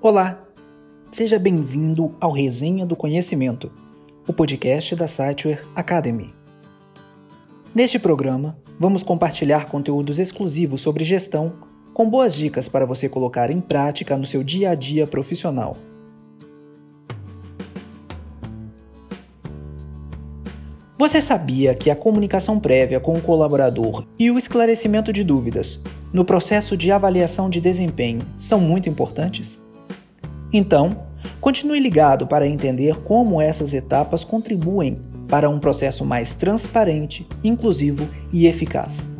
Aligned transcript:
Olá, 0.00 0.46
seja 1.10 1.40
bem-vindo 1.40 2.14
ao 2.20 2.30
Resenha 2.30 2.86
do 2.86 2.94
Conhecimento, 2.94 3.68
o 4.28 4.32
podcast 4.32 4.94
da 4.94 5.08
Siteware 5.08 5.66
Academy. 5.74 6.32
Neste 7.74 7.98
programa, 7.98 8.56
vamos 8.78 9.02
compartilhar 9.02 9.66
conteúdos 9.66 10.20
exclusivos 10.20 10.82
sobre 10.82 11.04
gestão, 11.04 11.54
com 11.92 12.08
boas 12.08 12.32
dicas 12.32 12.68
para 12.68 12.86
você 12.86 13.08
colocar 13.08 13.50
em 13.50 13.60
prática 13.60 14.16
no 14.16 14.24
seu 14.24 14.44
dia 14.44 14.70
a 14.70 14.76
dia 14.76 15.04
profissional. 15.04 15.76
Você 20.96 21.20
sabia 21.20 21.74
que 21.74 21.90
a 21.90 21.96
comunicação 21.96 22.60
prévia 22.60 23.00
com 23.00 23.14
o 23.14 23.20
colaborador 23.20 24.06
e 24.16 24.30
o 24.30 24.38
esclarecimento 24.38 25.12
de 25.12 25.24
dúvidas 25.24 25.80
no 26.12 26.24
processo 26.24 26.76
de 26.76 26.92
avaliação 26.92 27.50
de 27.50 27.60
desempenho 27.60 28.22
são 28.36 28.60
muito 28.60 28.88
importantes? 28.88 29.66
Então, 30.52 31.04
continue 31.40 31.80
ligado 31.80 32.26
para 32.26 32.46
entender 32.46 32.96
como 33.02 33.40
essas 33.40 33.74
etapas 33.74 34.24
contribuem 34.24 34.98
para 35.28 35.48
um 35.48 35.58
processo 35.58 36.04
mais 36.04 36.32
transparente, 36.34 37.26
inclusivo 37.44 38.08
e 38.32 38.46
eficaz. 38.46 39.10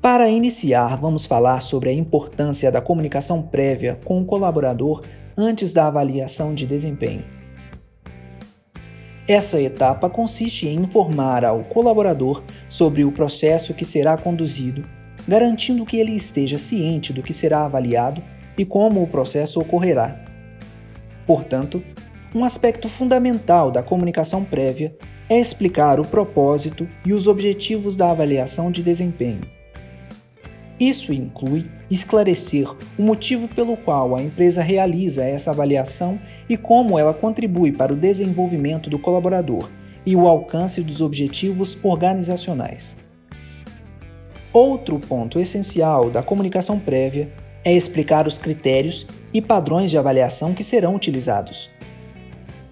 Para 0.00 0.30
iniciar, 0.30 0.96
vamos 0.96 1.26
falar 1.26 1.60
sobre 1.60 1.90
a 1.90 1.92
importância 1.92 2.72
da 2.72 2.80
comunicação 2.80 3.42
prévia 3.42 4.00
com 4.04 4.22
o 4.22 4.24
colaborador 4.24 5.02
antes 5.36 5.72
da 5.72 5.86
avaliação 5.86 6.54
de 6.54 6.66
desempenho. 6.66 7.37
Essa 9.28 9.60
etapa 9.60 10.08
consiste 10.08 10.66
em 10.66 10.76
informar 10.76 11.44
ao 11.44 11.62
colaborador 11.64 12.42
sobre 12.66 13.04
o 13.04 13.12
processo 13.12 13.74
que 13.74 13.84
será 13.84 14.16
conduzido, 14.16 14.88
garantindo 15.28 15.84
que 15.84 15.98
ele 15.98 16.12
esteja 16.12 16.56
ciente 16.56 17.12
do 17.12 17.22
que 17.22 17.34
será 17.34 17.66
avaliado 17.66 18.22
e 18.56 18.64
como 18.64 19.02
o 19.02 19.06
processo 19.06 19.60
ocorrerá. 19.60 20.18
Portanto, 21.26 21.82
um 22.34 22.42
aspecto 22.42 22.88
fundamental 22.88 23.70
da 23.70 23.82
comunicação 23.82 24.42
prévia 24.42 24.96
é 25.28 25.38
explicar 25.38 26.00
o 26.00 26.08
propósito 26.08 26.88
e 27.04 27.12
os 27.12 27.26
objetivos 27.26 27.96
da 27.96 28.10
avaliação 28.10 28.72
de 28.72 28.82
desempenho 28.82 29.57
isso 30.78 31.12
inclui 31.12 31.66
esclarecer 31.90 32.70
o 32.96 33.02
motivo 33.02 33.48
pelo 33.48 33.76
qual 33.76 34.14
a 34.14 34.22
empresa 34.22 34.62
realiza 34.62 35.24
essa 35.24 35.50
avaliação 35.50 36.18
e 36.48 36.56
como 36.56 36.98
ela 36.98 37.12
contribui 37.12 37.72
para 37.72 37.92
o 37.92 37.96
desenvolvimento 37.96 38.88
do 38.88 38.98
colaborador 38.98 39.68
e 40.06 40.14
o 40.14 40.28
alcance 40.28 40.80
dos 40.80 41.00
objetivos 41.00 41.76
organizacionais. 41.82 42.96
Outro 44.52 45.00
ponto 45.00 45.40
essencial 45.40 46.10
da 46.10 46.22
comunicação 46.22 46.78
prévia 46.78 47.28
é 47.64 47.72
explicar 47.72 48.26
os 48.26 48.38
critérios 48.38 49.06
e 49.34 49.42
padrões 49.42 49.90
de 49.90 49.98
avaliação 49.98 50.54
que 50.54 50.62
serão 50.62 50.94
utilizados. 50.94 51.70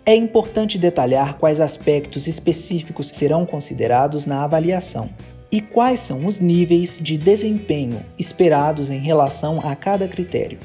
É 0.04 0.14
importante 0.14 0.78
detalhar 0.78 1.36
quais 1.36 1.60
aspectos 1.60 2.28
específicos 2.28 3.08
serão 3.08 3.44
considerados 3.44 4.24
na 4.24 4.44
avaliação 4.44 5.10
e 5.50 5.60
quais 5.60 6.00
são 6.00 6.26
os 6.26 6.40
níveis 6.40 6.98
de 7.00 7.16
desempenho 7.16 8.00
esperados 8.18 8.90
em 8.90 8.98
relação 8.98 9.60
a 9.62 9.74
cada 9.76 10.08
critério. 10.08 10.58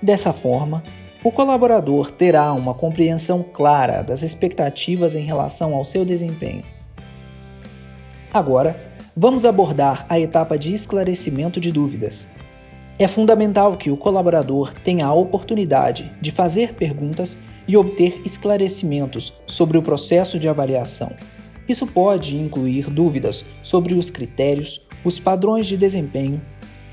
Dessa 0.00 0.32
forma, 0.32 0.82
o 1.22 1.30
colaborador 1.30 2.10
terá 2.10 2.52
uma 2.52 2.72
compreensão 2.72 3.42
clara 3.42 4.02
das 4.02 4.22
expectativas 4.22 5.14
em 5.14 5.24
relação 5.24 5.74
ao 5.74 5.84
seu 5.84 6.04
desempenho. 6.04 6.62
Agora, 8.32 8.80
vamos 9.16 9.44
abordar 9.44 10.06
a 10.08 10.18
etapa 10.18 10.56
de 10.56 10.72
esclarecimento 10.72 11.60
de 11.60 11.72
dúvidas. 11.72 12.28
É 12.98 13.08
fundamental 13.08 13.76
que 13.76 13.90
o 13.90 13.96
colaborador 13.96 14.72
tenha 14.72 15.06
a 15.06 15.12
oportunidade 15.12 16.10
de 16.20 16.30
fazer 16.30 16.74
perguntas 16.74 17.36
e 17.66 17.76
obter 17.76 18.22
esclarecimentos 18.24 19.34
sobre 19.46 19.76
o 19.76 19.82
processo 19.82 20.38
de 20.38 20.48
avaliação 20.48 21.12
isso 21.68 21.86
pode 21.86 22.36
incluir 22.36 22.88
dúvidas 22.88 23.44
sobre 23.62 23.94
os 23.94 24.08
critérios, 24.08 24.86
os 25.04 25.20
padrões 25.20 25.66
de 25.66 25.76
desempenho, 25.76 26.40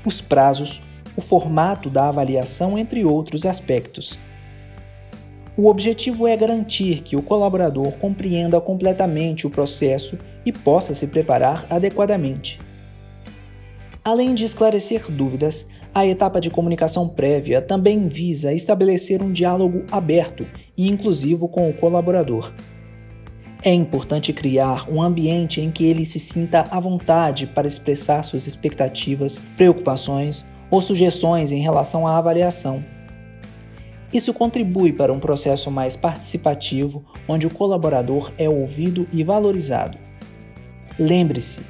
os 0.04 0.20
prazos, 0.20 0.82
o 1.16 1.20
formato 1.20 1.88
da 1.88 2.08
avaliação, 2.08 2.78
entre 2.78 3.04
outros 3.04 3.46
aspectos. 3.46 4.18
O 5.56 5.68
objetivo 5.68 6.28
é 6.28 6.36
garantir 6.36 7.02
que 7.02 7.16
o 7.16 7.22
colaborador 7.22 7.92
compreenda 7.92 8.60
completamente 8.60 9.46
o 9.46 9.50
processo 9.50 10.18
e 10.44 10.52
possa 10.52 10.92
se 10.92 11.06
preparar 11.06 11.66
adequadamente. 11.70 12.60
Além 14.04 14.34
de 14.34 14.44
esclarecer 14.44 15.10
dúvidas, 15.10 15.66
a 15.94 16.06
etapa 16.06 16.42
de 16.42 16.50
comunicação 16.50 17.08
prévia 17.08 17.62
também 17.62 18.06
visa 18.06 18.52
estabelecer 18.52 19.22
um 19.22 19.32
diálogo 19.32 19.84
aberto 19.90 20.46
e 20.76 20.88
inclusivo 20.88 21.48
com 21.48 21.70
o 21.70 21.72
colaborador. 21.72 22.52
É 23.66 23.74
importante 23.74 24.32
criar 24.32 24.88
um 24.88 25.02
ambiente 25.02 25.60
em 25.60 25.72
que 25.72 25.84
ele 25.84 26.04
se 26.04 26.20
sinta 26.20 26.66
à 26.70 26.78
vontade 26.78 27.48
para 27.48 27.66
expressar 27.66 28.22
suas 28.22 28.46
expectativas, 28.46 29.42
preocupações 29.56 30.46
ou 30.70 30.80
sugestões 30.80 31.50
em 31.50 31.60
relação 31.60 32.06
à 32.06 32.16
avaliação. 32.16 32.84
Isso 34.12 34.32
contribui 34.32 34.92
para 34.92 35.12
um 35.12 35.18
processo 35.18 35.68
mais 35.68 35.96
participativo, 35.96 37.04
onde 37.26 37.48
o 37.48 37.52
colaborador 37.52 38.30
é 38.38 38.48
ouvido 38.48 39.04
e 39.12 39.24
valorizado. 39.24 39.98
Lembre-se, 40.96 41.62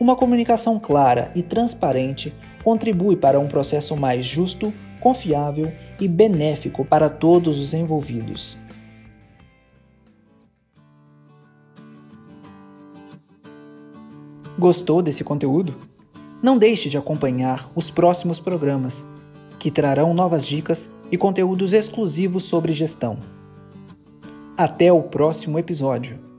uma 0.00 0.16
comunicação 0.16 0.80
clara 0.80 1.30
e 1.36 1.44
transparente 1.44 2.34
contribui 2.64 3.14
para 3.14 3.38
um 3.38 3.46
processo 3.46 3.96
mais 3.96 4.26
justo, 4.26 4.74
confiável 4.98 5.70
e 6.00 6.08
benéfico 6.08 6.84
para 6.84 7.08
todos 7.08 7.60
os 7.60 7.72
envolvidos. 7.72 8.58
Gostou 14.58 15.00
desse 15.02 15.24
conteúdo? 15.24 15.74
Não 16.42 16.56
deixe 16.56 16.88
de 16.88 16.96
acompanhar 16.96 17.70
os 17.74 17.90
próximos 17.90 18.40
programas, 18.40 19.04
que 19.58 19.70
trarão 19.70 20.14
novas 20.14 20.46
dicas 20.46 20.90
e 21.10 21.16
conteúdos 21.16 21.72
exclusivos 21.72 22.44
sobre 22.44 22.72
gestão. 22.72 23.18
Até 24.56 24.92
o 24.92 25.02
próximo 25.02 25.58
episódio. 25.58 26.29